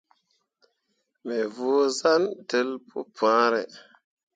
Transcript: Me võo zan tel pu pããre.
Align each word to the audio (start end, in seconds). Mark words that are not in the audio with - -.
Me 1.27 1.39
võo 1.57 1.79
zan 1.99 2.23
tel 2.49 2.69
pu 2.87 2.97
pããre. 3.15 3.61